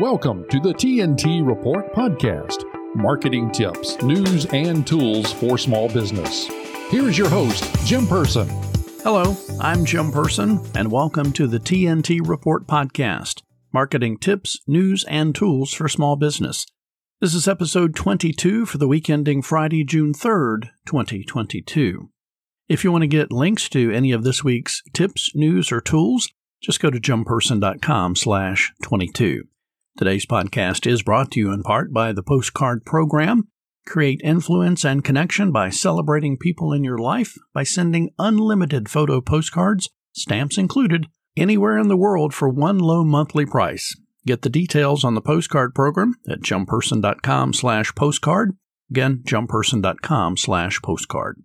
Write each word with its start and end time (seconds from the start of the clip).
Welcome 0.00 0.46
to 0.50 0.60
the 0.60 0.72
TNT 0.72 1.44
Report 1.44 1.92
podcast 1.92 2.62
marketing 2.94 3.50
tips, 3.50 4.00
news, 4.00 4.46
and 4.52 4.86
tools 4.86 5.32
for 5.32 5.58
small 5.58 5.88
business. 5.88 6.46
Here's 6.88 7.18
your 7.18 7.28
host, 7.28 7.64
Jim 7.84 8.06
Person. 8.06 8.48
Hello, 9.02 9.36
I'm 9.58 9.84
Jim 9.84 10.12
Person, 10.12 10.60
and 10.76 10.92
welcome 10.92 11.32
to 11.32 11.48
the 11.48 11.58
TNT 11.58 12.20
Report 12.24 12.68
podcast 12.68 13.42
marketing 13.72 14.18
tips, 14.18 14.60
news, 14.68 15.02
and 15.08 15.34
tools 15.34 15.74
for 15.74 15.88
small 15.88 16.14
business. 16.14 16.64
This 17.20 17.34
is 17.34 17.48
episode 17.48 17.96
22 17.96 18.66
for 18.66 18.78
the 18.78 18.86
week 18.86 19.10
ending 19.10 19.42
Friday, 19.42 19.82
June 19.82 20.12
3rd, 20.12 20.68
2022. 20.86 22.08
If 22.68 22.84
you 22.84 22.92
want 22.92 23.02
to 23.02 23.08
get 23.08 23.32
links 23.32 23.68
to 23.70 23.90
any 23.90 24.12
of 24.12 24.22
this 24.22 24.44
week's 24.44 24.80
tips, 24.92 25.32
news, 25.34 25.72
or 25.72 25.80
tools, 25.80 26.28
just 26.62 26.78
go 26.78 26.88
to 26.88 27.00
jimperson.com 27.00 28.14
slash 28.14 28.72
22. 28.84 29.42
Today's 29.98 30.26
podcast 30.26 30.88
is 30.88 31.02
brought 31.02 31.32
to 31.32 31.40
you 31.40 31.50
in 31.50 31.64
part 31.64 31.92
by 31.92 32.12
the 32.12 32.22
Postcard 32.22 32.84
Program. 32.84 33.48
Create 33.84 34.20
influence 34.22 34.84
and 34.84 35.02
connection 35.02 35.50
by 35.50 35.70
celebrating 35.70 36.38
people 36.38 36.72
in 36.72 36.84
your 36.84 36.98
life 36.98 37.34
by 37.52 37.64
sending 37.64 38.10
unlimited 38.16 38.88
photo 38.88 39.20
postcards, 39.20 39.88
stamps 40.12 40.56
included, 40.56 41.08
anywhere 41.36 41.76
in 41.76 41.88
the 41.88 41.96
world 41.96 42.32
for 42.32 42.48
one 42.48 42.78
low 42.78 43.02
monthly 43.02 43.44
price. 43.44 43.92
Get 44.24 44.42
the 44.42 44.48
details 44.48 45.02
on 45.02 45.16
the 45.16 45.20
postcard 45.20 45.74
program 45.74 46.14
at 46.30 46.42
jimperson.com 46.42 47.52
slash 47.52 47.92
postcard. 47.96 48.52
Again, 48.92 49.24
jimperson.com 49.26 50.36
slash 50.36 50.80
postcard. 50.80 51.42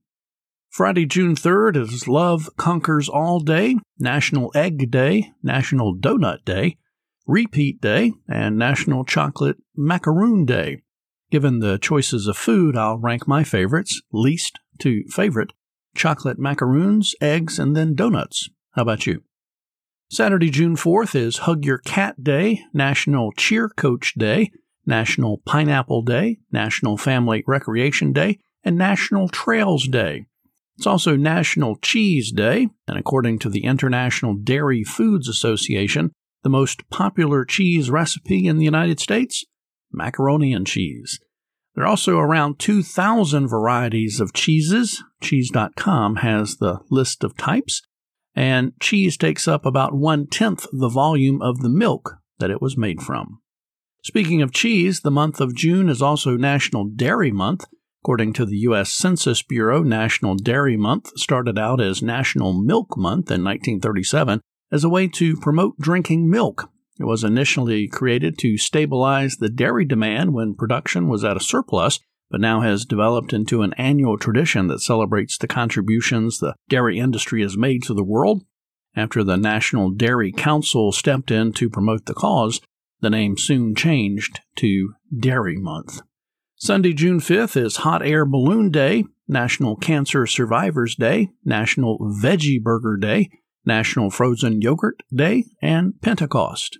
Friday, 0.69 1.07
June 1.07 1.35
3rd 1.35 1.75
is 1.75 2.07
Love 2.07 2.51
Conquers 2.57 3.09
All 3.09 3.39
Day, 3.39 3.79
National 3.97 4.51
Egg 4.53 4.91
Day, 4.91 5.31
National 5.41 5.95
Donut 5.95 6.45
Day, 6.45 6.77
Repeat 7.25 7.79
Day, 7.79 8.13
and 8.27 8.57
National 8.57 9.05
Chocolate 9.05 9.57
Macaroon 9.75 10.45
Day. 10.45 10.81
Given 11.31 11.59
the 11.59 11.77
choices 11.77 12.27
of 12.27 12.37
food, 12.37 12.75
I'll 12.75 12.97
rank 12.97 13.27
my 13.27 13.43
favorites, 13.43 14.01
least 14.11 14.59
to 14.79 15.03
favorite, 15.09 15.53
chocolate 15.95 16.37
macaroons, 16.37 17.15
eggs, 17.21 17.59
and 17.59 17.75
then 17.75 17.95
donuts. 17.95 18.49
How 18.71 18.81
about 18.81 19.07
you? 19.07 19.23
Saturday, 20.11 20.49
June 20.49 20.75
4th 20.75 21.15
is 21.15 21.37
Hug 21.39 21.65
Your 21.65 21.79
Cat 21.79 22.23
Day, 22.23 22.61
National 22.73 23.31
Cheer 23.31 23.69
Coach 23.69 24.13
Day, 24.15 24.51
National 24.85 25.37
Pineapple 25.45 26.01
Day, 26.01 26.37
National 26.51 26.97
Family 26.97 27.43
Recreation 27.47 28.11
Day, 28.11 28.39
and 28.63 28.77
National 28.77 29.29
Trails 29.29 29.87
Day. 29.87 30.25
It's 30.77 30.87
also 30.87 31.15
National 31.15 31.77
Cheese 31.77 32.31
Day, 32.31 32.67
and 32.87 32.97
according 32.97 33.39
to 33.39 33.49
the 33.49 33.63
International 33.63 34.35
Dairy 34.35 34.83
Foods 34.83 35.27
Association, 35.27 36.11
the 36.43 36.49
most 36.49 36.87
popular 36.89 37.45
cheese 37.45 37.89
recipe 37.89 38.47
in 38.47 38.57
the 38.57 38.65
United 38.65 38.99
States? 38.99 39.45
Macaroni 39.91 40.53
and 40.53 40.67
cheese. 40.67 41.19
There 41.75 41.83
are 41.83 41.87
also 41.87 42.19
around 42.19 42.59
2,000 42.59 43.47
varieties 43.47 44.19
of 44.19 44.33
cheeses. 44.33 45.03
Cheese.com 45.21 46.17
has 46.17 46.57
the 46.57 46.79
list 46.91 47.23
of 47.23 47.35
types, 47.35 47.81
and 48.35 48.73
cheese 48.79 49.17
takes 49.17 49.47
up 49.47 49.65
about 49.65 49.95
one 49.95 50.27
tenth 50.27 50.67
the 50.71 50.89
volume 50.89 51.41
of 51.41 51.61
the 51.61 51.69
milk 51.69 52.17
that 52.39 52.51
it 52.51 52.61
was 52.61 52.77
made 52.77 53.01
from. 53.01 53.39
Speaking 54.03 54.41
of 54.41 54.51
cheese, 54.51 54.99
the 54.99 55.11
month 55.11 55.39
of 55.39 55.55
June 55.55 55.89
is 55.89 56.01
also 56.01 56.35
National 56.35 56.85
Dairy 56.85 57.31
Month. 57.31 57.65
According 58.03 58.33
to 58.33 58.45
the 58.45 58.57
U.S. 58.57 58.91
Census 58.91 59.41
Bureau, 59.41 59.81
National 59.81 60.35
Dairy 60.35 60.75
Month 60.75 61.17
started 61.17 61.57
out 61.57 61.79
as 61.79 62.03
National 62.03 62.51
Milk 62.51 62.97
Month 62.97 63.31
in 63.31 63.43
1937 63.45 64.41
as 64.73 64.83
a 64.83 64.89
way 64.89 65.07
to 65.07 65.37
promote 65.37 65.77
drinking 65.77 66.29
milk. 66.29 66.69
It 66.99 67.05
was 67.05 67.23
initially 67.23 67.87
created 67.87 68.39
to 68.39 68.57
stabilize 68.57 69.37
the 69.37 69.49
dairy 69.49 69.85
demand 69.85 70.33
when 70.33 70.55
production 70.55 71.07
was 71.07 71.23
at 71.23 71.37
a 71.37 71.39
surplus, 71.39 71.99
but 72.31 72.41
now 72.41 72.61
has 72.61 72.83
developed 72.83 73.33
into 73.33 73.61
an 73.61 73.73
annual 73.77 74.17
tradition 74.17 74.67
that 74.67 74.81
celebrates 74.81 75.37
the 75.37 75.47
contributions 75.47 76.39
the 76.39 76.55
dairy 76.69 76.97
industry 76.97 77.43
has 77.43 77.55
made 77.55 77.83
to 77.83 77.93
the 77.93 78.03
world. 78.03 78.43
After 78.95 79.23
the 79.23 79.37
National 79.37 79.91
Dairy 79.91 80.31
Council 80.31 80.91
stepped 80.91 81.29
in 81.29 81.53
to 81.53 81.69
promote 81.69 82.05
the 82.05 82.13
cause, 82.15 82.59
the 83.01 83.09
name 83.11 83.37
soon 83.37 83.75
changed 83.75 84.39
to 84.57 84.93
Dairy 85.15 85.57
Month. 85.57 86.01
Sunday, 86.55 86.93
June 86.93 87.19
5th 87.19 87.57
is 87.57 87.77
Hot 87.77 88.05
Air 88.05 88.25
Balloon 88.25 88.71
Day, 88.71 89.03
National 89.27 89.75
Cancer 89.75 90.25
Survivors 90.25 90.95
Day, 90.95 91.29
National 91.43 91.97
Veggie 91.99 92.61
Burger 92.61 92.97
Day, 92.97 93.29
National 93.65 94.09
Frozen 94.09 94.61
Yogurt 94.61 95.03
Day, 95.13 95.45
and 95.61 95.99
Pentecost. 96.01 96.79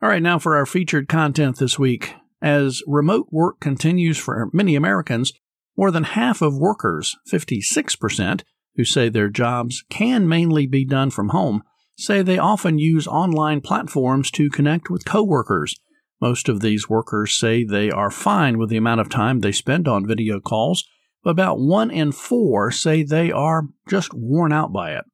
All 0.00 0.08
right, 0.08 0.22
now 0.22 0.38
for 0.38 0.56
our 0.56 0.66
featured 0.66 1.08
content 1.08 1.58
this 1.58 1.78
week. 1.78 2.14
As 2.40 2.82
remote 2.86 3.28
work 3.30 3.58
continues 3.58 4.16
for 4.16 4.48
many 4.52 4.76
Americans, 4.76 5.32
more 5.76 5.90
than 5.90 6.04
half 6.04 6.40
of 6.40 6.56
workers, 6.56 7.16
56%, 7.30 8.42
who 8.76 8.84
say 8.84 9.08
their 9.08 9.28
jobs 9.28 9.84
can 9.90 10.28
mainly 10.28 10.66
be 10.66 10.84
done 10.84 11.10
from 11.10 11.30
home, 11.30 11.62
say 11.96 12.22
they 12.22 12.38
often 12.38 12.78
use 12.78 13.08
online 13.08 13.60
platforms 13.60 14.30
to 14.30 14.50
connect 14.50 14.88
with 14.88 15.04
coworkers. 15.04 15.74
Most 16.20 16.48
of 16.48 16.60
these 16.60 16.88
workers 16.88 17.36
say 17.36 17.64
they 17.64 17.90
are 17.90 18.10
fine 18.10 18.58
with 18.58 18.70
the 18.70 18.76
amount 18.76 19.00
of 19.00 19.08
time 19.08 19.40
they 19.40 19.52
spend 19.52 19.88
on 19.88 20.06
video 20.06 20.40
calls, 20.40 20.84
but 21.24 21.30
about 21.30 21.58
one 21.58 21.90
in 21.90 22.12
four 22.12 22.70
say 22.70 23.02
they 23.02 23.32
are 23.32 23.64
just 23.88 24.14
worn 24.14 24.52
out 24.52 24.72
by 24.72 24.92
it. 24.92 25.04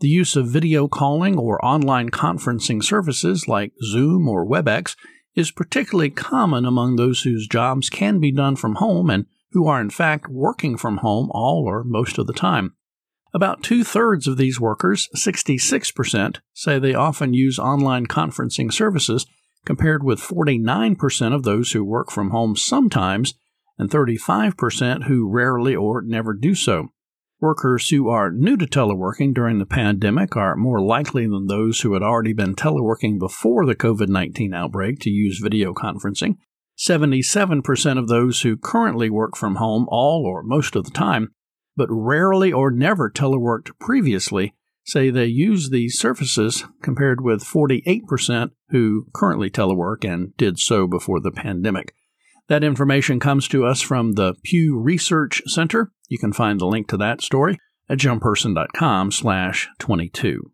The 0.00 0.08
use 0.08 0.36
of 0.36 0.48
video 0.48 0.88
calling 0.88 1.38
or 1.38 1.64
online 1.64 2.10
conferencing 2.10 2.84
services 2.84 3.48
like 3.48 3.72
Zoom 3.82 4.28
or 4.28 4.46
WebEx 4.46 4.94
is 5.34 5.50
particularly 5.50 6.10
common 6.10 6.66
among 6.66 6.96
those 6.96 7.22
whose 7.22 7.46
jobs 7.46 7.88
can 7.88 8.20
be 8.20 8.30
done 8.30 8.56
from 8.56 8.74
home 8.74 9.08
and 9.08 9.24
who 9.52 9.66
are 9.66 9.80
in 9.80 9.88
fact 9.88 10.28
working 10.28 10.76
from 10.76 10.98
home 10.98 11.30
all 11.32 11.64
or 11.66 11.82
most 11.82 12.18
of 12.18 12.26
the 12.26 12.34
time. 12.34 12.74
About 13.32 13.62
two 13.62 13.84
thirds 13.84 14.26
of 14.26 14.36
these 14.36 14.60
workers, 14.60 15.08
66%, 15.16 16.40
say 16.52 16.78
they 16.78 16.94
often 16.94 17.32
use 17.32 17.58
online 17.58 18.06
conferencing 18.06 18.72
services, 18.72 19.26
compared 19.64 20.02
with 20.02 20.20
49% 20.20 21.34
of 21.34 21.42
those 21.42 21.72
who 21.72 21.84
work 21.84 22.10
from 22.10 22.30
home 22.30 22.54
sometimes 22.54 23.34
and 23.78 23.90
35% 23.90 25.04
who 25.04 25.28
rarely 25.28 25.74
or 25.74 26.02
never 26.02 26.32
do 26.34 26.54
so. 26.54 26.88
Workers 27.38 27.90
who 27.90 28.08
are 28.08 28.30
new 28.30 28.56
to 28.56 28.66
teleworking 28.66 29.34
during 29.34 29.58
the 29.58 29.66
pandemic 29.66 30.36
are 30.36 30.56
more 30.56 30.80
likely 30.80 31.26
than 31.26 31.46
those 31.46 31.80
who 31.80 31.92
had 31.92 32.02
already 32.02 32.32
been 32.32 32.54
teleworking 32.54 33.18
before 33.18 33.66
the 33.66 33.74
COVID 33.74 34.08
19 34.08 34.54
outbreak 34.54 35.00
to 35.00 35.10
use 35.10 35.38
video 35.42 35.74
conferencing. 35.74 36.36
77% 36.78 37.98
of 37.98 38.08
those 38.08 38.40
who 38.40 38.56
currently 38.56 39.10
work 39.10 39.36
from 39.36 39.56
home 39.56 39.86
all 39.88 40.24
or 40.26 40.42
most 40.42 40.76
of 40.76 40.84
the 40.84 40.90
time, 40.90 41.28
but 41.76 41.88
rarely 41.90 42.52
or 42.52 42.70
never 42.70 43.10
teleworked 43.10 43.70
previously, 43.78 44.54
say 44.86 45.10
they 45.10 45.26
use 45.26 45.68
these 45.68 45.98
services 45.98 46.64
compared 46.82 47.20
with 47.20 47.44
48% 47.44 48.50
who 48.70 49.08
currently 49.14 49.50
telework 49.50 50.10
and 50.10 50.34
did 50.38 50.58
so 50.58 50.86
before 50.86 51.20
the 51.20 51.30
pandemic. 51.30 51.94
That 52.48 52.62
information 52.62 53.18
comes 53.18 53.48
to 53.48 53.64
us 53.64 53.80
from 53.80 54.12
the 54.12 54.34
Pew 54.44 54.78
Research 54.78 55.42
Center. 55.46 55.90
You 56.08 56.18
can 56.18 56.32
find 56.32 56.60
the 56.60 56.66
link 56.66 56.86
to 56.88 56.96
that 56.98 57.20
story 57.20 57.58
at 57.88 57.98
jimperson.com 57.98 59.10
slash 59.10 59.68
22. 59.80 60.52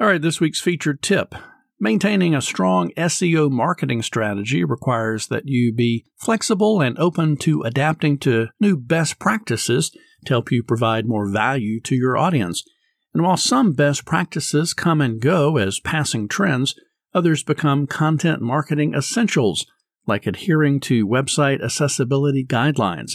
All 0.00 0.06
right, 0.06 0.22
this 0.22 0.40
week's 0.40 0.60
featured 0.60 1.02
tip. 1.02 1.34
Maintaining 1.78 2.34
a 2.34 2.40
strong 2.40 2.90
SEO 2.96 3.50
marketing 3.50 4.02
strategy 4.02 4.64
requires 4.64 5.26
that 5.26 5.42
you 5.44 5.72
be 5.72 6.06
flexible 6.16 6.80
and 6.80 6.98
open 6.98 7.36
to 7.38 7.62
adapting 7.62 8.18
to 8.20 8.48
new 8.58 8.76
best 8.76 9.18
practices 9.18 9.90
to 10.24 10.32
help 10.32 10.50
you 10.50 10.62
provide 10.62 11.06
more 11.06 11.30
value 11.30 11.78
to 11.82 11.94
your 11.94 12.16
audience. 12.16 12.64
And 13.12 13.22
while 13.22 13.36
some 13.36 13.74
best 13.74 14.06
practices 14.06 14.72
come 14.72 15.02
and 15.02 15.20
go 15.20 15.58
as 15.58 15.78
passing 15.78 16.26
trends, 16.26 16.74
others 17.12 17.42
become 17.42 17.86
content 17.86 18.40
marketing 18.40 18.94
essentials– 18.94 19.66
like 20.08 20.26
adhering 20.26 20.80
to 20.80 21.06
website 21.06 21.62
accessibility 21.62 22.44
guidelines. 22.44 23.12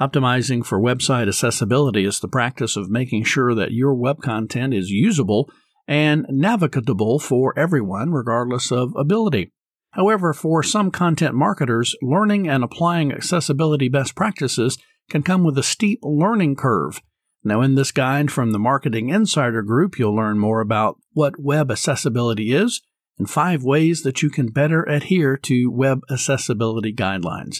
Optimizing 0.00 0.64
for 0.64 0.80
website 0.80 1.28
accessibility 1.28 2.04
is 2.06 2.20
the 2.20 2.28
practice 2.28 2.74
of 2.74 2.90
making 2.90 3.24
sure 3.24 3.54
that 3.54 3.72
your 3.72 3.94
web 3.94 4.22
content 4.22 4.72
is 4.72 4.90
usable 4.90 5.50
and 5.86 6.24
navigable 6.30 7.18
for 7.18 7.56
everyone, 7.58 8.10
regardless 8.10 8.72
of 8.72 8.94
ability. 8.96 9.52
However, 9.90 10.32
for 10.32 10.62
some 10.62 10.90
content 10.90 11.34
marketers, 11.34 11.94
learning 12.00 12.48
and 12.48 12.64
applying 12.64 13.12
accessibility 13.12 13.88
best 13.88 14.14
practices 14.14 14.78
can 15.10 15.22
come 15.22 15.44
with 15.44 15.58
a 15.58 15.62
steep 15.62 15.98
learning 16.02 16.56
curve. 16.56 17.02
Now, 17.42 17.60
in 17.60 17.74
this 17.74 17.90
guide 17.90 18.30
from 18.30 18.52
the 18.52 18.58
Marketing 18.58 19.08
Insider 19.08 19.62
Group, 19.62 19.98
you'll 19.98 20.14
learn 20.14 20.38
more 20.38 20.60
about 20.60 20.98
what 21.12 21.40
web 21.40 21.70
accessibility 21.70 22.52
is, 22.52 22.80
and 23.18 23.28
five 23.28 23.62
ways 23.62 24.02
that 24.02 24.22
you 24.22 24.30
can 24.30 24.48
better 24.48 24.82
adhere 24.84 25.36
to 25.36 25.70
web 25.70 26.00
accessibility 26.10 26.92
guidelines. 26.92 27.58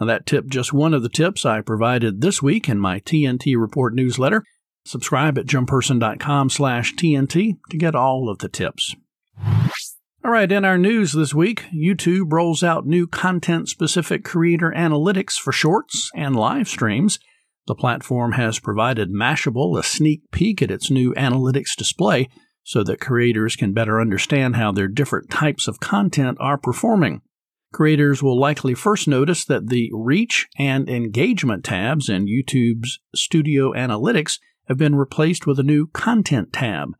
Now, 0.00 0.06
that 0.06 0.26
tip 0.26 0.46
just 0.48 0.72
one 0.72 0.94
of 0.94 1.02
the 1.02 1.08
tips 1.08 1.44
I 1.44 1.60
provided 1.60 2.20
this 2.20 2.42
week 2.42 2.68
in 2.68 2.78
my 2.78 3.00
TNT 3.00 3.60
Report 3.60 3.94
newsletter. 3.94 4.44
Subscribe 4.84 5.38
at 5.38 5.46
jimperson.com 5.46 6.50
slash 6.50 6.94
TNT 6.94 7.58
to 7.70 7.76
get 7.76 7.94
all 7.94 8.28
of 8.28 8.38
the 8.38 8.48
tips. 8.48 8.96
All 10.24 10.30
right, 10.30 10.50
in 10.50 10.64
our 10.64 10.78
news 10.78 11.12
this 11.12 11.34
week, 11.34 11.64
YouTube 11.74 12.32
rolls 12.32 12.62
out 12.62 12.86
new 12.86 13.06
content 13.06 13.68
specific 13.68 14.24
creator 14.24 14.72
analytics 14.76 15.38
for 15.38 15.52
shorts 15.52 16.10
and 16.14 16.36
live 16.36 16.68
streams. 16.68 17.18
The 17.66 17.74
platform 17.74 18.32
has 18.32 18.58
provided 18.58 19.10
Mashable 19.10 19.78
a 19.78 19.82
sneak 19.82 20.22
peek 20.30 20.62
at 20.62 20.70
its 20.70 20.90
new 20.90 21.12
analytics 21.14 21.76
display 21.76 22.28
so 22.64 22.82
that 22.84 23.00
creators 23.00 23.56
can 23.56 23.72
better 23.72 24.00
understand 24.00 24.56
how 24.56 24.72
their 24.72 24.88
different 24.88 25.30
types 25.30 25.66
of 25.66 25.80
content 25.80 26.38
are 26.40 26.58
performing. 26.58 27.22
Creators 27.72 28.22
will 28.22 28.38
likely 28.38 28.74
first 28.74 29.08
notice 29.08 29.44
that 29.46 29.68
the 29.68 29.90
reach 29.94 30.48
and 30.58 30.88
engagement 30.88 31.64
tabs 31.64 32.08
in 32.08 32.26
YouTube's 32.26 33.00
Studio 33.14 33.72
Analytics 33.72 34.38
have 34.68 34.76
been 34.76 34.94
replaced 34.94 35.46
with 35.46 35.58
a 35.58 35.64
new 35.64 35.86
content 35.88 36.52
tab. 36.52 36.90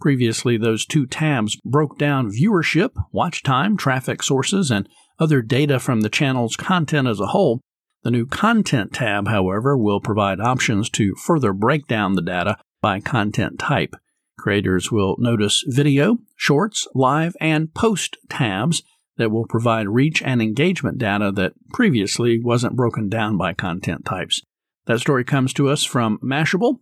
Previously, 0.00 0.56
those 0.56 0.84
two 0.84 1.06
tabs 1.06 1.56
broke 1.64 1.98
down 1.98 2.32
viewership, 2.32 2.90
watch 3.12 3.42
time, 3.42 3.76
traffic 3.76 4.22
sources, 4.22 4.70
and 4.70 4.88
other 5.18 5.42
data 5.42 5.78
from 5.78 6.00
the 6.00 6.08
channel's 6.08 6.56
content 6.56 7.06
as 7.06 7.20
a 7.20 7.26
whole. 7.26 7.60
The 8.02 8.10
new 8.10 8.26
Content 8.26 8.92
tab, 8.92 9.28
however, 9.28 9.78
will 9.78 10.00
provide 10.00 10.40
options 10.40 10.90
to 10.90 11.14
further 11.14 11.52
break 11.52 11.86
down 11.86 12.14
the 12.14 12.22
data 12.22 12.56
by 12.80 12.98
content 12.98 13.60
type. 13.60 13.94
Creators 14.42 14.90
will 14.90 15.14
notice 15.20 15.62
video, 15.68 16.18
shorts, 16.34 16.88
live, 16.96 17.36
and 17.40 17.72
post 17.74 18.16
tabs 18.28 18.82
that 19.16 19.30
will 19.30 19.46
provide 19.46 19.86
reach 19.88 20.20
and 20.20 20.42
engagement 20.42 20.98
data 20.98 21.30
that 21.30 21.52
previously 21.72 22.40
wasn't 22.42 22.74
broken 22.74 23.08
down 23.08 23.38
by 23.38 23.52
content 23.52 24.04
types. 24.04 24.42
That 24.86 24.98
story 24.98 25.22
comes 25.22 25.52
to 25.52 25.68
us 25.68 25.84
from 25.84 26.18
Mashable. 26.18 26.80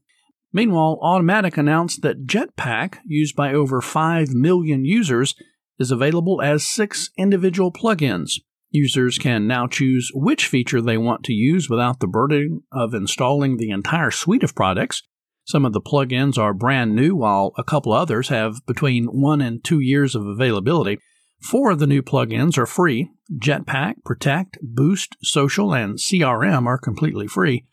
Meanwhile, 0.55 0.99
Automattic 1.03 1.59
announced 1.59 2.01
that 2.01 2.25
Jetpack, 2.25 2.97
used 3.05 3.37
by 3.37 3.53
over 3.53 3.83
5 3.83 4.31
million 4.31 4.87
users, 4.87 5.35
is 5.79 5.91
available 5.91 6.41
as 6.41 6.65
six 6.65 7.11
individual 7.19 7.71
plugins. 7.71 8.41
Users 8.71 9.19
can 9.19 9.47
now 9.47 9.67
choose 9.67 10.11
which 10.15 10.47
feature 10.47 10.81
they 10.81 10.97
want 10.97 11.25
to 11.25 11.35
use 11.35 11.69
without 11.69 12.01
the 12.01 12.07
burden 12.07 12.63
of 12.73 12.95
installing 12.95 13.59
the 13.59 13.69
entire 13.69 14.11
suite 14.11 14.43
of 14.45 14.55
products. 14.55 15.03
Some 15.51 15.65
of 15.65 15.73
the 15.73 15.81
plugins 15.81 16.39
are 16.39 16.55
brand 16.55 16.95
new, 16.95 17.17
while 17.17 17.53
a 17.59 17.65
couple 17.65 17.93
others 17.93 18.29
have 18.29 18.65
between 18.67 19.07
one 19.07 19.41
and 19.41 19.65
two 19.65 19.81
years 19.81 20.15
of 20.15 20.25
availability. 20.25 20.99
Four 21.41 21.73
of 21.73 21.81
the 21.81 21.89
new 21.89 22.03
plugins 22.03 22.57
are 22.57 22.67
free. 22.67 23.11
Jetpack, 23.37 24.05
Protect, 24.05 24.59
Boost, 24.63 25.17
Social, 25.25 25.75
and 25.75 25.99
CRM 25.99 26.67
are 26.67 26.79
completely 26.79 27.27
free. 27.27 27.67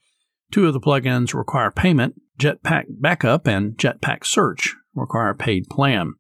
Two 0.52 0.66
of 0.66 0.74
the 0.74 0.80
plugins 0.80 1.36
require 1.36 1.70
payment. 1.70 2.20
Jetpack 2.40 2.86
Backup 2.90 3.46
and 3.46 3.78
Jetpack 3.78 4.26
Search 4.26 4.76
require 4.96 5.30
a 5.30 5.36
paid 5.36 5.70
plan. 5.70 6.16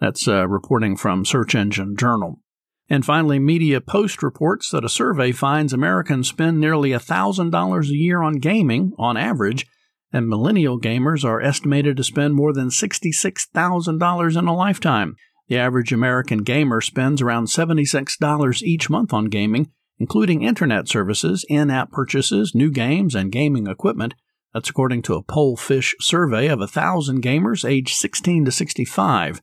That's 0.00 0.26
uh, 0.26 0.48
reporting 0.48 0.96
from 0.96 1.26
Search 1.26 1.54
Engine 1.54 1.96
Journal. 1.98 2.40
And 2.88 3.04
finally, 3.04 3.38
MediaPost 3.38 4.22
reports 4.22 4.70
that 4.70 4.86
a 4.86 4.88
survey 4.88 5.32
finds 5.32 5.74
Americans 5.74 6.30
spend 6.30 6.62
nearly 6.62 6.92
$1,000 6.92 7.84
a 7.84 7.94
year 7.94 8.22
on 8.22 8.36
gaming 8.36 8.92
on 8.98 9.18
average, 9.18 9.66
and 10.14 10.28
millennial 10.28 10.80
gamers 10.80 11.24
are 11.24 11.42
estimated 11.42 11.96
to 11.96 12.04
spend 12.04 12.34
more 12.34 12.52
than 12.52 12.68
$66,000 12.68 14.38
in 14.38 14.46
a 14.46 14.54
lifetime. 14.54 15.16
The 15.48 15.58
average 15.58 15.92
American 15.92 16.38
gamer 16.38 16.80
spends 16.80 17.20
around 17.20 17.46
$76 17.46 18.62
each 18.62 18.88
month 18.88 19.12
on 19.12 19.24
gaming, 19.24 19.72
including 19.98 20.42
internet 20.42 20.88
services, 20.88 21.44
in 21.48 21.68
app 21.68 21.90
purchases, 21.90 22.54
new 22.54 22.70
games, 22.70 23.16
and 23.16 23.32
gaming 23.32 23.66
equipment. 23.66 24.14
That's 24.54 24.70
according 24.70 25.02
to 25.02 25.14
a 25.14 25.22
Pollfish 25.22 25.94
survey 26.00 26.46
of 26.46 26.60
1,000 26.60 27.20
gamers 27.20 27.68
aged 27.68 27.96
16 27.96 28.44
to 28.44 28.52
65. 28.52 29.42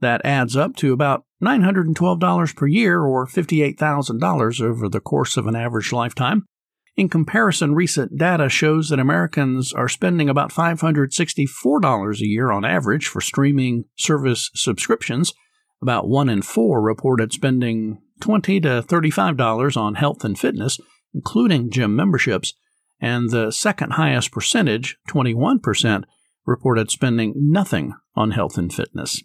That 0.00 0.20
adds 0.24 0.56
up 0.56 0.74
to 0.76 0.92
about 0.92 1.24
$912 1.40 2.56
per 2.56 2.66
year 2.66 3.02
or 3.02 3.24
$58,000 3.28 4.60
over 4.60 4.88
the 4.88 5.00
course 5.00 5.36
of 5.36 5.46
an 5.46 5.54
average 5.54 5.92
lifetime. 5.92 6.44
In 6.94 7.08
comparison, 7.08 7.74
recent 7.74 8.18
data 8.18 8.50
shows 8.50 8.90
that 8.90 8.98
Americans 8.98 9.72
are 9.72 9.88
spending 9.88 10.28
about 10.28 10.52
$564 10.52 12.20
a 12.20 12.26
year 12.26 12.50
on 12.50 12.64
average 12.64 13.06
for 13.06 13.22
streaming 13.22 13.84
service 13.96 14.50
subscriptions. 14.54 15.32
About 15.80 16.08
one 16.08 16.28
in 16.28 16.42
four 16.42 16.82
reported 16.82 17.32
spending 17.32 18.02
20 18.20 18.60
to 18.60 18.84
$35 18.86 19.76
on 19.76 19.94
health 19.94 20.22
and 20.22 20.38
fitness, 20.38 20.78
including 21.14 21.70
gym 21.70 21.96
memberships, 21.96 22.54
and 23.00 23.30
the 23.30 23.50
second 23.50 23.94
highest 23.94 24.30
percentage, 24.30 24.96
21%, 25.08 26.04
reported 26.46 26.90
spending 26.90 27.32
nothing 27.36 27.94
on 28.14 28.32
health 28.32 28.58
and 28.58 28.72
fitness. 28.72 29.22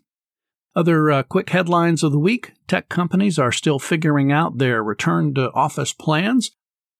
Other 0.75 1.11
uh, 1.11 1.23
quick 1.23 1.49
headlines 1.49 2.01
of 2.01 2.11
the 2.11 2.19
week 2.19 2.53
tech 2.67 2.87
companies 2.87 3.37
are 3.37 3.51
still 3.51 3.79
figuring 3.79 4.31
out 4.31 4.57
their 4.57 4.83
return 4.83 5.33
to 5.33 5.51
office 5.53 5.91
plans. 5.93 6.51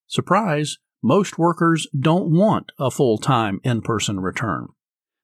Surprise, 0.08 0.78
most 1.04 1.38
workers 1.38 1.88
don't 1.98 2.32
want 2.32 2.72
a 2.80 2.90
full 2.90 3.18
time 3.18 3.60
in 3.64 3.82
person 3.82 4.20
return. 4.20 4.68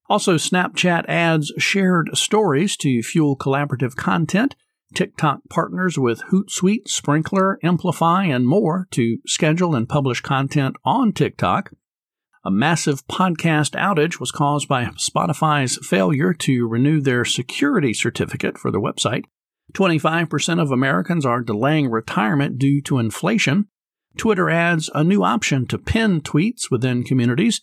Also, 0.09 0.35
Snapchat 0.35 1.05
adds 1.07 1.51
shared 1.57 2.09
stories 2.13 2.77
to 2.77 3.01
fuel 3.01 3.37
collaborative 3.37 3.95
content. 3.95 4.55
TikTok 4.93 5.39
partners 5.49 5.97
with 5.97 6.21
Hootsuite, 6.29 6.87
Sprinklr, 6.87 7.55
Emplifi, 7.63 8.27
and 8.27 8.45
more 8.47 8.87
to 8.91 9.17
schedule 9.25 9.73
and 9.73 9.89
publish 9.89 10.21
content 10.21 10.75
on 10.85 11.13
TikTok. 11.13 11.71
A 12.45 12.51
massive 12.51 13.07
podcast 13.07 13.71
outage 13.71 14.19
was 14.19 14.29
caused 14.29 14.67
by 14.67 14.85
Spotify's 14.97 15.79
failure 15.81 16.33
to 16.33 16.67
renew 16.67 17.01
their 17.01 17.25
security 17.25 17.93
certificate 17.93 18.57
for 18.57 18.69
the 18.69 18.81
website. 18.81 19.23
25% 19.73 20.61
of 20.61 20.69
Americans 20.69 21.25
are 21.25 21.41
delaying 21.41 21.89
retirement 21.89 22.59
due 22.59 22.81
to 22.81 22.99
inflation. 22.99 23.69
Twitter 24.17 24.49
adds 24.49 24.89
a 24.93 25.03
new 25.03 25.23
option 25.23 25.65
to 25.67 25.77
pin 25.77 26.21
tweets 26.21 26.69
within 26.69 27.03
communities. 27.03 27.61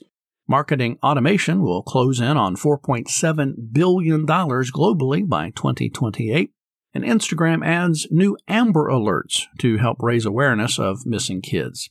Marketing 0.48 0.98
automation 1.02 1.62
will 1.62 1.82
close 1.82 2.20
in 2.20 2.36
on 2.36 2.56
$4.7 2.56 3.54
billion 3.72 4.26
globally 4.26 5.28
by 5.28 5.50
2028. 5.50 6.50
And 6.92 7.04
Instagram 7.04 7.64
adds 7.64 8.08
new 8.10 8.36
Amber 8.48 8.88
Alerts 8.90 9.44
to 9.58 9.76
help 9.76 9.98
raise 10.00 10.26
awareness 10.26 10.76
of 10.78 11.06
missing 11.06 11.40
kids. 11.40 11.88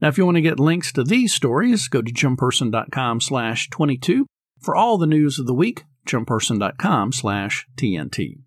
Now, 0.00 0.08
if 0.08 0.16
you 0.16 0.24
want 0.24 0.36
to 0.36 0.40
get 0.40 0.58
links 0.58 0.90
to 0.92 1.04
these 1.04 1.34
stories, 1.34 1.86
go 1.86 2.00
to 2.00 2.12
jimperson.com 2.12 3.20
slash 3.20 3.68
22. 3.68 4.26
For 4.60 4.74
all 4.74 4.96
the 4.96 5.06
news 5.06 5.38
of 5.38 5.46
the 5.46 5.54
week, 5.54 5.84
jimperson.com 6.08 7.12
slash 7.12 7.66
TNT. 7.76 8.38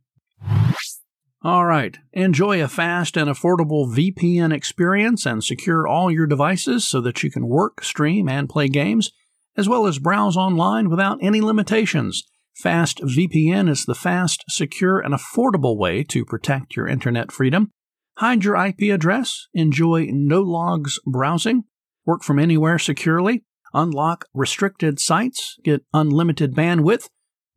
All 1.45 1.67
right. 1.67 1.95
Enjoy 2.11 2.59
a 2.63 2.67
fast 2.67 3.15
and 3.15 3.29
affordable 3.29 3.87
VPN 3.87 4.51
experience 4.51 5.27
and 5.27 5.43
secure 5.43 5.87
all 5.87 6.09
your 6.09 6.25
devices 6.25 6.87
so 6.87 7.01
that 7.01 7.21
you 7.21 7.29
can 7.29 7.45
work, 7.45 7.83
stream, 7.83 8.27
and 8.27 8.49
play 8.49 8.67
games, 8.67 9.11
as 9.55 9.69
well 9.69 9.85
as 9.85 9.99
browse 9.99 10.35
online 10.35 10.89
without 10.89 11.19
any 11.21 11.41
limitations. 11.41 12.23
Fast 12.55 12.97
VPN 12.97 13.69
is 13.69 13.85
the 13.85 13.93
fast, 13.93 14.43
secure, 14.49 14.99
and 14.99 15.13
affordable 15.13 15.77
way 15.77 16.03
to 16.05 16.25
protect 16.25 16.75
your 16.75 16.87
internet 16.87 17.31
freedom. 17.31 17.69
Hide 18.17 18.43
your 18.43 18.55
IP 18.55 18.91
address, 18.91 19.45
enjoy 19.53 20.07
no 20.11 20.41
logs 20.41 20.99
browsing, 21.05 21.65
work 22.07 22.23
from 22.23 22.39
anywhere 22.39 22.79
securely, 22.79 23.43
unlock 23.71 24.25
restricted 24.33 24.99
sites, 24.99 25.57
get 25.63 25.83
unlimited 25.93 26.55
bandwidth, 26.55 27.07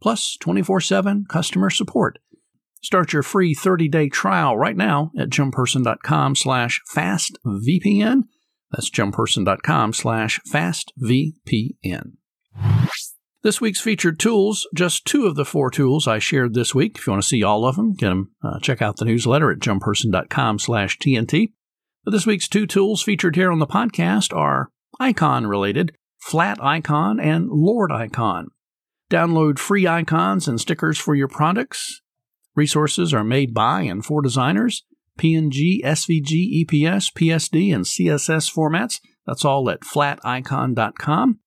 plus 0.03 0.37
24 0.39 0.83
7 0.83 1.25
customer 1.27 1.71
support. 1.71 2.19
Start 2.83 3.13
your 3.13 3.23
free 3.23 3.55
30-day 3.55 4.09
trial 4.09 4.57
right 4.57 4.77
now 4.77 5.11
at 5.19 5.31
jimperson.com 5.31 6.37
slash 6.37 6.81
fastvpn. 6.95 8.23
That's 8.71 8.91
jimperson.com 8.91 9.93
slash 9.93 10.41
fastvpn. 10.51 12.13
This 13.43 13.61
week's 13.61 13.81
featured 13.81 14.19
tools, 14.19 14.67
just 14.75 15.05
two 15.05 15.27
of 15.27 15.37
the 15.37 15.45
four 15.45 15.71
tools 15.71 16.09
I 16.09 16.19
shared 16.19 16.55
this 16.55 16.75
week. 16.75 16.99
If 16.99 17.07
you 17.07 17.13
want 17.13 17.23
to 17.23 17.29
see 17.29 17.43
all 17.43 17.65
of 17.65 17.77
them, 17.77 17.95
get 17.95 18.09
them, 18.09 18.33
uh, 18.43 18.59
check 18.61 18.83
out 18.83 18.97
the 18.97 19.05
newsletter 19.05 19.51
at 19.51 19.61
jimperson.com 19.61 20.59
slash 20.59 20.99
TNT. 20.99 21.53
But 22.05 22.11
this 22.11 22.27
week's 22.27 22.49
two 22.49 22.67
tools 22.67 23.03
featured 23.03 23.37
here 23.37 23.53
on 23.53 23.59
the 23.59 23.67
podcast 23.67 24.37
are 24.37 24.71
icon 24.99 25.47
related, 25.47 25.97
Flaticon 26.29 27.23
and 27.23 27.49
Lordicon. 27.49 28.47
Download 29.11 29.59
free 29.59 29.87
icons 29.87 30.49
and 30.49 30.61
stickers 30.61 30.99
for 30.99 31.15
your 31.15 31.29
products 31.29 32.03
Resources 32.59 33.15
are 33.15 33.23
made 33.23 33.55
by 33.55 33.83
and 33.83 34.05
for 34.05 34.21
designers. 34.21 34.83
PNG, 35.17 35.81
SVG, 35.85 36.65
EPS, 36.65 37.13
PSD, 37.13 37.73
and 37.73 37.85
CSS 37.85 38.53
formats. 38.53 38.99
That's 39.25 39.45
all 39.45 39.71
at 39.71 39.83
flaticon.com. 39.83 41.39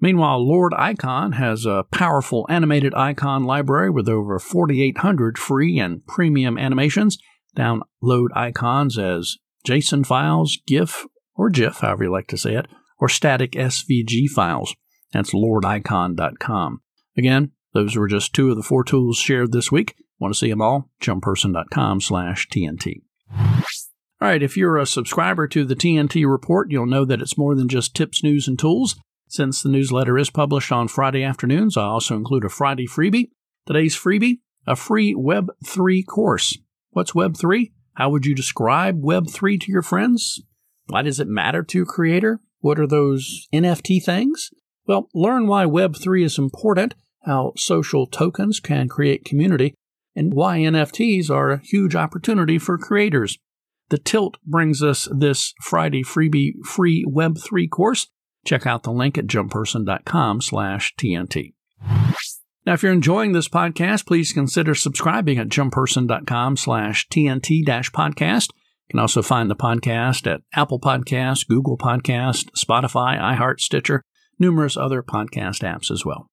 Meanwhile, 0.00 0.40
Lordicon 0.40 1.34
has 1.34 1.66
a 1.66 1.84
powerful 1.92 2.46
animated 2.48 2.94
icon 2.94 3.44
library 3.44 3.90
with 3.90 4.08
over 4.08 4.38
4,800 4.38 5.36
free 5.36 5.78
and 5.78 6.06
premium 6.06 6.56
animations. 6.56 7.18
Download 7.54 8.28
icons 8.34 8.96
as 8.98 9.36
JSON 9.68 10.06
files, 10.06 10.56
GIF, 10.66 11.04
or 11.36 11.50
GIF, 11.50 11.80
however 11.80 12.04
you 12.04 12.10
like 12.10 12.28
to 12.28 12.38
say 12.38 12.54
it, 12.54 12.68
or 12.98 13.10
static 13.10 13.52
SVG 13.52 14.30
files. 14.30 14.74
That's 15.12 15.34
lordicon.com. 15.34 16.80
Again, 17.18 17.52
those 17.74 17.96
were 17.96 18.08
just 18.08 18.32
two 18.32 18.48
of 18.48 18.56
the 18.56 18.62
four 18.62 18.82
tools 18.82 19.18
shared 19.18 19.52
this 19.52 19.70
week. 19.70 19.94
Want 20.18 20.32
to 20.32 20.38
see 20.38 20.50
them 20.50 20.62
all? 20.62 20.90
JimPerson.com 21.02 22.00
slash 22.00 22.48
TNT. 22.48 23.02
All 24.20 24.30
right, 24.30 24.42
if 24.42 24.56
you're 24.56 24.78
a 24.78 24.86
subscriber 24.86 25.46
to 25.48 25.64
the 25.64 25.76
TNT 25.76 26.28
report, 26.28 26.70
you'll 26.70 26.86
know 26.86 27.04
that 27.04 27.20
it's 27.20 27.36
more 27.36 27.54
than 27.54 27.68
just 27.68 27.94
tips, 27.94 28.22
news, 28.22 28.48
and 28.48 28.58
tools. 28.58 28.96
Since 29.28 29.62
the 29.62 29.68
newsletter 29.68 30.16
is 30.16 30.30
published 30.30 30.70
on 30.70 30.88
Friday 30.88 31.22
afternoons, 31.22 31.76
I 31.76 31.82
also 31.82 32.16
include 32.16 32.44
a 32.44 32.48
Friday 32.48 32.86
freebie. 32.86 33.30
Today's 33.66 33.96
freebie, 33.96 34.38
a 34.66 34.76
free 34.76 35.14
Web3 35.14 36.06
course. 36.06 36.56
What's 36.90 37.12
Web3? 37.12 37.72
How 37.94 38.10
would 38.10 38.26
you 38.26 38.34
describe 38.34 39.02
Web3 39.02 39.60
to 39.60 39.72
your 39.72 39.82
friends? 39.82 40.42
Why 40.86 41.02
does 41.02 41.20
it 41.20 41.28
matter 41.28 41.62
to 41.62 41.82
a 41.82 41.86
creator? 41.86 42.40
What 42.60 42.78
are 42.78 42.86
those 42.86 43.48
NFT 43.52 44.02
things? 44.02 44.50
Well, 44.86 45.08
learn 45.14 45.46
why 45.46 45.64
Web3 45.64 46.24
is 46.24 46.38
important, 46.38 46.94
how 47.24 47.52
social 47.56 48.06
tokens 48.06 48.60
can 48.60 48.88
create 48.88 49.24
community, 49.24 49.74
and 50.16 50.34
why 50.34 50.58
NFTs 50.58 51.30
are 51.30 51.50
a 51.50 51.60
huge 51.60 51.94
opportunity 51.94 52.58
for 52.58 52.78
creators. 52.78 53.38
The 53.90 53.98
Tilt 53.98 54.36
brings 54.44 54.82
us 54.82 55.08
this 55.12 55.54
Friday 55.60 56.02
freebie 56.02 56.54
free 56.64 57.04
Web3 57.04 57.70
course. 57.70 58.08
Check 58.44 58.66
out 58.66 58.82
the 58.82 58.92
link 58.92 59.18
at 59.18 59.26
jimperson.com 59.26 60.40
slash 60.40 60.94
TNT. 60.96 61.54
Now, 62.66 62.72
if 62.72 62.82
you're 62.82 62.92
enjoying 62.92 63.32
this 63.32 63.48
podcast, 63.48 64.06
please 64.06 64.32
consider 64.32 64.74
subscribing 64.74 65.38
at 65.38 65.48
jimperson.com 65.48 66.56
slash 66.56 67.06
TNT 67.08 67.64
podcast. 67.64 68.48
You 68.48 68.92
can 68.92 69.00
also 69.00 69.22
find 69.22 69.50
the 69.50 69.56
podcast 69.56 70.30
at 70.30 70.40
Apple 70.54 70.80
Podcast, 70.80 71.46
Google 71.46 71.76
Podcast, 71.76 72.48
Spotify, 72.58 73.18
iHeart, 73.18 73.60
Stitcher, 73.60 74.02
numerous 74.38 74.76
other 74.76 75.02
podcast 75.02 75.62
apps 75.62 75.90
as 75.90 76.04
well. 76.04 76.30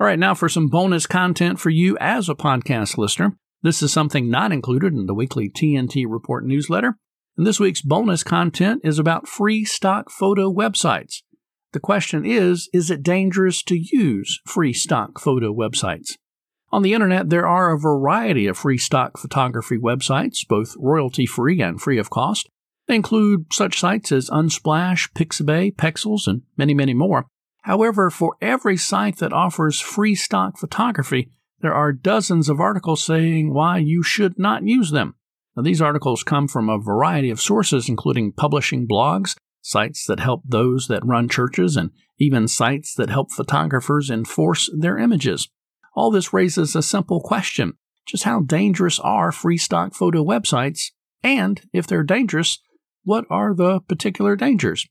All 0.00 0.06
right, 0.06 0.18
now 0.18 0.32
for 0.32 0.48
some 0.48 0.68
bonus 0.68 1.06
content 1.06 1.60
for 1.60 1.68
you 1.68 1.98
as 2.00 2.30
a 2.30 2.34
podcast 2.34 2.96
listener. 2.96 3.36
This 3.60 3.82
is 3.82 3.92
something 3.92 4.30
not 4.30 4.50
included 4.50 4.94
in 4.94 5.04
the 5.04 5.12
weekly 5.12 5.50
TNT 5.50 6.06
Report 6.08 6.46
newsletter. 6.46 6.96
And 7.36 7.46
this 7.46 7.60
week's 7.60 7.82
bonus 7.82 8.24
content 8.24 8.80
is 8.82 8.98
about 8.98 9.28
free 9.28 9.62
stock 9.66 10.10
photo 10.10 10.50
websites. 10.50 11.16
The 11.72 11.80
question 11.80 12.24
is 12.24 12.70
Is 12.72 12.90
it 12.90 13.02
dangerous 13.02 13.62
to 13.64 13.76
use 13.78 14.40
free 14.46 14.72
stock 14.72 15.20
photo 15.20 15.52
websites? 15.52 16.12
On 16.72 16.80
the 16.80 16.94
internet, 16.94 17.28
there 17.28 17.46
are 17.46 17.70
a 17.70 17.78
variety 17.78 18.46
of 18.46 18.56
free 18.56 18.78
stock 18.78 19.18
photography 19.18 19.76
websites, 19.76 20.48
both 20.48 20.76
royalty 20.78 21.26
free 21.26 21.60
and 21.60 21.78
free 21.78 21.98
of 21.98 22.08
cost. 22.08 22.48
They 22.88 22.94
include 22.94 23.52
such 23.52 23.78
sites 23.78 24.12
as 24.12 24.30
Unsplash, 24.30 25.12
Pixabay, 25.12 25.76
Pexels, 25.76 26.26
and 26.26 26.40
many, 26.56 26.72
many 26.72 26.94
more. 26.94 27.26
However, 27.62 28.10
for 28.10 28.36
every 28.40 28.76
site 28.76 29.18
that 29.18 29.32
offers 29.32 29.80
free 29.80 30.14
stock 30.14 30.58
photography, 30.58 31.30
there 31.60 31.74
are 31.74 31.92
dozens 31.92 32.48
of 32.48 32.60
articles 32.60 33.04
saying 33.04 33.52
why 33.52 33.78
you 33.78 34.02
should 34.02 34.38
not 34.38 34.64
use 34.64 34.90
them. 34.90 35.14
Now, 35.56 35.62
these 35.62 35.82
articles 35.82 36.22
come 36.22 36.48
from 36.48 36.68
a 36.68 36.78
variety 36.78 37.28
of 37.30 37.40
sources, 37.40 37.88
including 37.88 38.32
publishing 38.32 38.88
blogs, 38.88 39.36
sites 39.60 40.06
that 40.06 40.20
help 40.20 40.42
those 40.46 40.86
that 40.88 41.04
run 41.04 41.28
churches, 41.28 41.76
and 41.76 41.90
even 42.18 42.48
sites 42.48 42.94
that 42.94 43.10
help 43.10 43.30
photographers 43.30 44.10
enforce 44.10 44.70
their 44.76 44.96
images. 44.96 45.48
All 45.94 46.10
this 46.10 46.32
raises 46.32 46.74
a 46.74 46.82
simple 46.82 47.20
question 47.20 47.74
just 48.06 48.24
how 48.24 48.40
dangerous 48.40 48.98
are 48.98 49.30
free 49.30 49.58
stock 49.58 49.94
photo 49.94 50.24
websites? 50.24 50.90
And 51.22 51.60
if 51.72 51.86
they're 51.86 52.02
dangerous, 52.02 52.58
what 53.04 53.24
are 53.30 53.54
the 53.54 53.80
particular 53.80 54.34
dangers? 54.34 54.88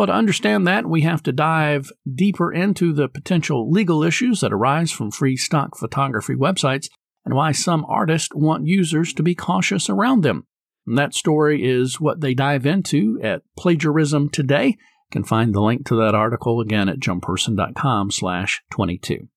Well, 0.00 0.06
to 0.06 0.14
understand 0.14 0.66
that, 0.66 0.86
we 0.86 1.02
have 1.02 1.22
to 1.24 1.30
dive 1.30 1.92
deeper 2.10 2.50
into 2.50 2.94
the 2.94 3.06
potential 3.06 3.70
legal 3.70 4.02
issues 4.02 4.40
that 4.40 4.50
arise 4.50 4.90
from 4.90 5.10
free 5.10 5.36
stock 5.36 5.76
photography 5.76 6.34
websites 6.34 6.88
and 7.26 7.34
why 7.34 7.52
some 7.52 7.84
artists 7.86 8.30
want 8.34 8.66
users 8.66 9.12
to 9.12 9.22
be 9.22 9.34
cautious 9.34 9.90
around 9.90 10.22
them. 10.22 10.46
And 10.86 10.96
that 10.96 11.12
story 11.12 11.62
is 11.62 12.00
what 12.00 12.22
they 12.22 12.32
dive 12.32 12.64
into 12.64 13.20
at 13.22 13.42
Plagiarism 13.58 14.30
Today. 14.30 14.68
You 14.68 15.10
can 15.12 15.24
find 15.24 15.54
the 15.54 15.60
link 15.60 15.84
to 15.88 15.96
that 15.96 16.14
article 16.14 16.62
again 16.62 16.88
at 16.88 17.00
jimperson.com 17.00 18.10
slash 18.10 18.62
22. 18.70 19.28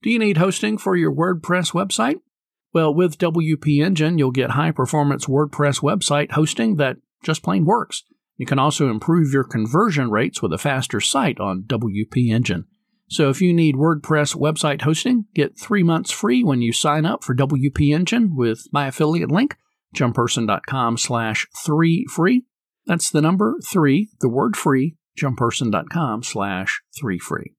Do 0.00 0.10
you 0.10 0.20
need 0.20 0.36
hosting 0.36 0.78
for 0.78 0.94
your 0.94 1.12
WordPress 1.12 1.72
website? 1.72 2.20
Well, 2.72 2.94
with 2.94 3.18
WP 3.18 3.84
Engine, 3.84 4.16
you'll 4.16 4.30
get 4.30 4.50
high 4.50 4.70
performance 4.70 5.26
WordPress 5.26 5.82
website 5.82 6.30
hosting 6.30 6.76
that 6.76 6.98
just 7.24 7.42
plain 7.42 7.64
works. 7.64 8.04
You 8.40 8.46
can 8.46 8.58
also 8.58 8.88
improve 8.88 9.34
your 9.34 9.44
conversion 9.44 10.10
rates 10.10 10.40
with 10.40 10.54
a 10.54 10.56
faster 10.56 10.98
site 10.98 11.38
on 11.38 11.64
WP 11.64 12.32
Engine. 12.32 12.64
So 13.06 13.28
if 13.28 13.42
you 13.42 13.52
need 13.52 13.74
WordPress 13.74 14.34
website 14.34 14.80
hosting, 14.80 15.26
get 15.34 15.58
three 15.58 15.82
months 15.82 16.10
free 16.10 16.42
when 16.42 16.62
you 16.62 16.72
sign 16.72 17.04
up 17.04 17.22
for 17.22 17.34
WP 17.34 17.94
Engine 17.94 18.34
with 18.34 18.66
my 18.72 18.86
affiliate 18.86 19.30
link, 19.30 19.58
jimperson.com 19.94 20.96
slash 20.96 21.46
three 21.62 22.06
free. 22.06 22.46
That's 22.86 23.10
the 23.10 23.20
number 23.20 23.58
three, 23.62 24.08
the 24.22 24.30
word 24.30 24.56
free, 24.56 24.96
jimperson.com 25.20 26.22
slash 26.22 26.80
three 26.98 27.18
free. 27.18 27.52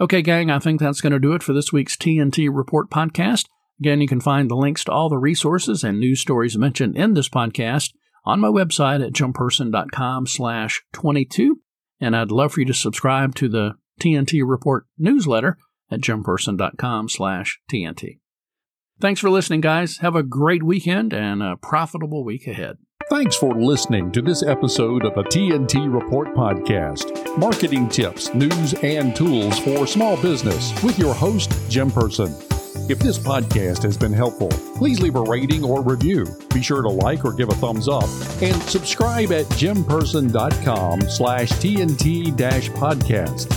Okay, 0.00 0.22
gang, 0.22 0.50
I 0.50 0.58
think 0.58 0.80
that's 0.80 1.02
going 1.02 1.12
to 1.12 1.18
do 1.18 1.34
it 1.34 1.42
for 1.42 1.52
this 1.52 1.70
week's 1.70 1.98
TNT 1.98 2.48
Report 2.50 2.88
podcast. 2.88 3.44
Again, 3.78 4.00
you 4.00 4.08
can 4.08 4.22
find 4.22 4.50
the 4.50 4.56
links 4.56 4.84
to 4.84 4.90
all 4.90 5.10
the 5.10 5.18
resources 5.18 5.84
and 5.84 6.00
news 6.00 6.22
stories 6.22 6.56
mentioned 6.56 6.96
in 6.96 7.12
this 7.12 7.28
podcast 7.28 7.90
on 8.24 8.40
my 8.40 8.48
website 8.48 9.04
at 9.04 9.12
jimperson.com 9.12 10.26
slash 10.26 10.82
22. 10.92 11.60
And 12.00 12.16
I'd 12.16 12.30
love 12.30 12.52
for 12.52 12.60
you 12.60 12.66
to 12.66 12.74
subscribe 12.74 13.34
to 13.36 13.48
the 13.48 13.74
TNT 14.00 14.42
Report 14.44 14.86
newsletter 14.98 15.58
at 15.90 16.00
jimperson.com 16.00 17.08
slash 17.08 17.60
TNT. 17.70 18.18
Thanks 19.00 19.20
for 19.20 19.30
listening, 19.30 19.60
guys. 19.60 19.98
Have 19.98 20.14
a 20.14 20.22
great 20.22 20.62
weekend 20.62 21.12
and 21.14 21.42
a 21.42 21.56
profitable 21.56 22.24
week 22.24 22.46
ahead. 22.46 22.76
Thanks 23.08 23.34
for 23.34 23.54
listening 23.54 24.12
to 24.12 24.22
this 24.22 24.42
episode 24.42 25.04
of 25.04 25.16
a 25.16 25.24
TNT 25.24 25.92
Report 25.92 26.28
podcast. 26.28 27.36
Marketing 27.38 27.88
tips, 27.88 28.32
news, 28.34 28.74
and 28.84 29.16
tools 29.16 29.58
for 29.58 29.86
small 29.86 30.16
business 30.22 30.80
with 30.84 30.98
your 30.98 31.14
host, 31.14 31.52
Jim 31.68 31.90
Person. 31.90 32.49
If 32.90 32.98
this 32.98 33.20
podcast 33.20 33.84
has 33.84 33.96
been 33.96 34.12
helpful, 34.12 34.48
please 34.74 35.00
leave 35.00 35.14
a 35.14 35.22
rating 35.22 35.62
or 35.62 35.80
review. 35.80 36.26
Be 36.52 36.60
sure 36.60 36.82
to 36.82 36.88
like 36.88 37.24
or 37.24 37.32
give 37.32 37.48
a 37.48 37.54
thumbs 37.54 37.86
up 37.86 38.02
and 38.42 38.60
subscribe 38.64 39.30
at 39.30 39.46
jimperson.com 39.50 41.02
slash 41.02 41.50
TNT 41.50 42.34
dash 42.34 42.68
podcast. 42.70 43.48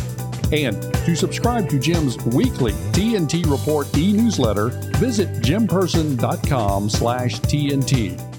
And 0.54 0.80
to 1.06 1.16
subscribe 1.16 1.68
to 1.70 1.80
Jim's 1.80 2.16
weekly 2.26 2.74
TNT 2.92 3.50
Report 3.50 3.98
e-newsletter, 3.98 4.68
visit 4.98 5.30
jimperson.com 5.42 6.92
slash 6.92 7.40
TNT. 7.40 8.33